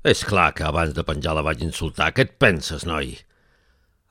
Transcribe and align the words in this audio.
És 0.00 0.22
clar 0.24 0.54
que 0.56 0.64
abans 0.64 0.94
de 0.96 1.02
penjar 1.04 1.34
la 1.36 1.42
vaig 1.44 1.60
insultar. 1.60 2.14
Què 2.16 2.24
et 2.24 2.38
penses, 2.40 2.86
noi? 2.88 3.18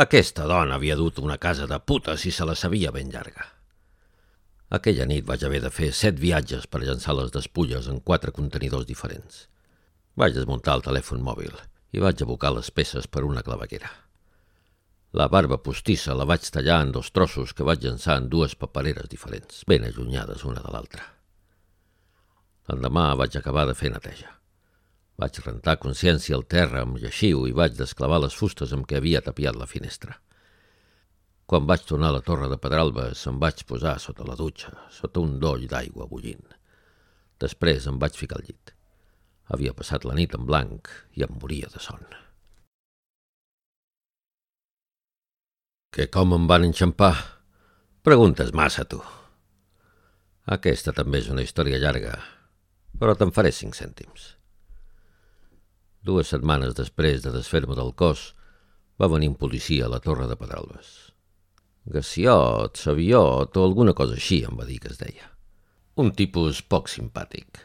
Aquesta 0.00 0.46
dona 0.48 0.78
havia 0.78 0.96
dut 0.96 1.18
una 1.20 1.36
casa 1.36 1.66
de 1.68 1.76
putes 1.76 2.24
i 2.24 2.30
se 2.32 2.46
la 2.48 2.54
sabia 2.56 2.92
ben 2.92 3.10
llarga. 3.12 3.44
Aquella 4.72 5.04
nit 5.04 5.26
vaig 5.28 5.44
haver 5.44 5.60
de 5.60 5.70
fer 5.70 5.90
set 5.92 6.16
viatges 6.18 6.64
per 6.66 6.80
llançar 6.80 7.12
les 7.18 7.34
despulles 7.34 7.86
en 7.92 8.00
quatre 8.00 8.32
contenidors 8.32 8.86
diferents. 8.88 9.44
Vaig 10.16 10.32
desmuntar 10.32 10.78
el 10.78 10.84
telèfon 10.86 11.20
mòbil 11.20 11.52
i 11.92 12.00
vaig 12.00 12.22
abocar 12.24 12.54
les 12.54 12.70
peces 12.72 13.06
per 13.06 13.22
una 13.28 13.44
claveguera. 13.44 13.90
La 15.12 15.28
barba 15.28 15.60
postissa 15.62 16.16
la 16.16 16.24
vaig 16.26 16.48
tallar 16.50 16.80
en 16.82 16.94
dos 16.96 17.12
trossos 17.12 17.52
que 17.52 17.66
vaig 17.68 17.84
llançar 17.84 18.16
en 18.18 18.30
dues 18.32 18.56
papereres 18.56 19.10
diferents, 19.12 19.60
ben 19.68 19.84
allunyades 19.84 20.48
una 20.48 20.64
de 20.64 20.72
l'altra. 20.72 21.04
L'endemà 22.72 23.12
vaig 23.20 23.36
acabar 23.36 23.66
de 23.68 23.76
fer 23.78 23.92
neteja. 23.92 24.32
Vaig 25.20 25.38
rentar 25.44 25.76
consciència 25.82 26.34
al 26.34 26.46
terra 26.50 26.82
amb 26.82 26.98
lleixiu 26.98 27.44
i 27.46 27.54
vaig 27.54 27.76
desclavar 27.78 28.18
les 28.24 28.34
fustes 28.34 28.72
amb 28.74 28.86
què 28.90 28.98
havia 28.98 29.22
tapiat 29.22 29.54
la 29.58 29.68
finestra. 29.70 30.16
Quan 31.46 31.68
vaig 31.70 31.84
tornar 31.86 32.10
a 32.10 32.16
la 32.16 32.24
torre 32.24 32.48
de 32.50 32.58
Pedralbes 32.58 33.22
em 33.30 33.38
vaig 33.38 33.62
posar 33.68 33.98
sota 34.02 34.26
la 34.26 34.34
dutxa, 34.34 34.72
sota 34.90 35.22
un 35.22 35.38
doll 35.42 35.68
d'aigua 35.70 36.08
bullint. 36.10 36.46
Després 37.38 37.86
em 37.90 37.98
vaig 38.00 38.16
ficar 38.18 38.40
al 38.40 38.46
llit. 38.48 38.72
Havia 39.52 39.74
passat 39.76 40.06
la 40.08 40.16
nit 40.18 40.34
en 40.34 40.46
blanc 40.48 40.88
i 41.14 41.26
em 41.26 41.34
moria 41.40 41.68
de 41.70 41.82
son. 41.86 42.00
Que 45.94 46.08
com 46.10 46.32
em 46.34 46.48
van 46.50 46.64
enxampar? 46.66 47.12
Preguntes 48.02 48.50
massa, 48.56 48.82
tu. 48.88 48.98
Aquesta 50.56 50.92
també 50.96 51.20
és 51.22 51.28
una 51.30 51.44
història 51.44 51.78
llarga, 51.78 52.16
però 52.98 53.14
te'n 53.16 53.30
faré 53.36 53.52
cinc 53.54 53.78
cèntims. 53.78 54.32
Dues 56.04 56.28
setmanes 56.28 56.74
després 56.76 57.22
de 57.24 57.30
desfer-me 57.32 57.74
del 57.78 57.94
cos, 57.96 58.34
va 59.00 59.08
venir 59.08 59.30
un 59.30 59.36
policia 59.40 59.86
a 59.86 59.92
la 59.92 60.02
torre 60.04 60.26
de 60.28 60.36
Pedralbes. 60.36 60.90
Gaciot, 61.94 62.76
Saviot 62.76 63.56
o 63.56 63.64
alguna 63.64 63.94
cosa 63.96 64.18
així 64.18 64.42
em 64.44 64.58
va 64.60 64.66
dir 64.68 64.76
que 64.82 64.90
es 64.92 65.00
deia. 65.00 65.30
Un 65.96 66.10
tipus 66.18 66.60
poc 66.60 66.90
simpàtic. 66.92 67.62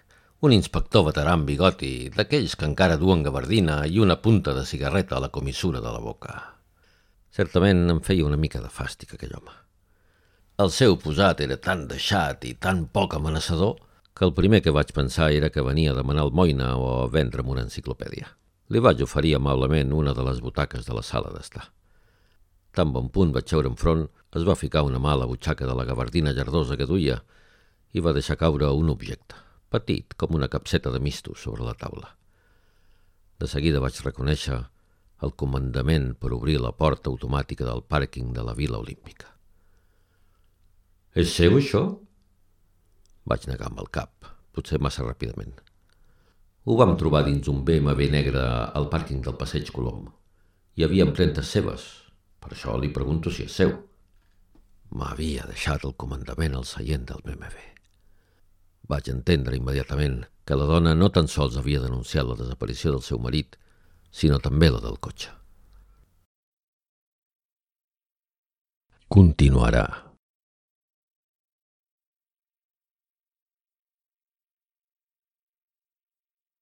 Un 0.48 0.56
inspector 0.56 1.04
veterà 1.10 1.34
amb 1.36 1.52
bigoti, 1.52 2.08
d'aquells 2.16 2.56
que 2.56 2.68
encara 2.70 3.00
duen 3.02 3.26
gabardina 3.28 3.82
i 3.84 4.00
una 4.00 4.22
punta 4.24 4.56
de 4.56 4.64
cigarreta 4.64 5.18
a 5.18 5.24
la 5.26 5.32
comissura 5.36 5.84
de 5.84 5.92
la 5.92 6.00
boca. 6.00 6.38
Certament 7.36 7.90
em 7.92 8.00
feia 8.00 8.28
una 8.28 8.40
mica 8.40 8.64
de 8.64 8.72
fàstic 8.72 9.18
aquell 9.18 9.36
home. 9.36 9.52
El 10.64 10.72
seu 10.76 10.96
posat 11.04 11.44
era 11.44 11.60
tan 11.60 11.90
deixat 11.92 12.48
i 12.48 12.56
tan 12.56 12.86
poc 12.88 13.20
amenaçador 13.20 13.76
que 14.20 14.28
el 14.28 14.34
primer 14.36 14.60
que 14.60 14.72
vaig 14.76 14.90
pensar 14.92 15.30
era 15.32 15.48
que 15.48 15.64
venia 15.64 15.94
a 15.94 15.96
demanar 15.96 16.26
almoina 16.26 16.74
o 16.76 16.88
a 16.92 17.08
vendre'm 17.08 17.48
una 17.54 17.62
enciclopèdia. 17.64 18.28
Li 18.68 18.80
vaig 18.84 19.00
oferir 19.06 19.38
amablement 19.38 19.94
una 19.96 20.12
de 20.14 20.26
les 20.28 20.42
butaques 20.44 20.84
de 20.84 20.96
la 20.98 21.04
sala 21.08 21.30
d'estar. 21.32 21.70
Tan 22.76 22.92
bon 22.92 23.08
punt 23.16 23.32
vaig 23.32 23.48
veure 23.48 23.72
enfront, 23.72 24.10
es 24.36 24.44
va 24.44 24.58
ficar 24.60 24.84
una 24.84 25.00
mà 25.00 25.14
a 25.16 25.22
la 25.22 25.28
butxaca 25.30 25.64
de 25.64 25.72
la 25.72 25.86
gabardina 25.88 26.34
llardosa 26.36 26.76
que 26.76 26.90
duia 26.90 27.22
i 27.96 28.04
va 28.04 28.12
deixar 28.12 28.36
caure 28.44 28.68
un 28.76 28.92
objecte, 28.92 29.40
petit 29.72 30.12
com 30.20 30.36
una 30.36 30.52
capseta 30.52 30.92
de 30.92 31.00
mistos 31.00 31.40
sobre 31.40 31.64
la 31.64 31.78
taula. 31.80 32.12
De 33.40 33.48
seguida 33.48 33.80
vaig 33.80 34.04
reconèixer 34.04 34.60
el 35.24 35.32
comandament 35.32 36.12
per 36.20 36.34
obrir 36.36 36.60
la 36.60 36.76
porta 36.76 37.08
automàtica 37.08 37.64
del 37.64 37.88
pàrquing 37.88 38.36
de 38.36 38.44
la 38.44 38.60
Vila 38.60 38.84
Olímpica. 38.84 39.32
És 41.16 41.32
seu, 41.40 41.56
això? 41.56 41.88
Vaig 43.30 43.46
negar 43.50 43.70
amb 43.70 43.82
el 43.84 43.90
cap, 43.94 44.26
potser 44.56 44.80
massa 44.82 45.06
ràpidament. 45.06 45.54
Ho 46.66 46.76
vam 46.80 46.96
trobar 46.98 47.24
dins 47.28 47.48
un 47.52 47.62
BMW 47.66 48.10
negre 48.14 48.42
al 48.78 48.90
pàrquing 48.90 49.22
del 49.26 49.38
Passeig 49.38 49.70
Colom. 49.74 50.08
Hi 50.76 50.86
havia 50.86 51.06
empremtes 51.08 51.54
seves. 51.54 51.86
Per 52.40 52.52
això 52.56 52.76
li 52.80 52.92
pregunto 52.96 53.32
si 53.34 53.46
és 53.46 53.56
seu. 53.62 53.76
M'havia 54.96 55.46
deixat 55.50 55.86
el 55.86 55.94
comandament 56.02 56.58
al 56.58 56.66
seient 56.66 57.06
del 57.10 57.22
BMW. 57.26 57.66
Vaig 58.90 59.10
entendre 59.14 59.58
immediatament 59.58 60.24
que 60.50 60.58
la 60.58 60.66
dona 60.66 60.96
no 60.98 61.12
tan 61.14 61.30
sols 61.30 61.60
havia 61.62 61.84
denunciat 61.84 62.26
la 62.26 62.38
desaparició 62.40 62.96
del 62.96 63.06
seu 63.06 63.22
marit, 63.22 63.54
sinó 64.10 64.40
també 64.42 64.72
la 64.74 64.82
del 64.82 64.98
cotxe. 64.98 65.30
Continuarà. 69.10 70.09